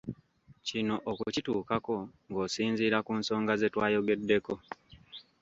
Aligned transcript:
Kino 0.67 0.95
okituukako 1.11 1.95
ng'osinziira 2.29 2.97
ku 3.05 3.11
nsonga 3.19 3.53
ze 3.59 3.67
twayogeddeko. 3.73 4.53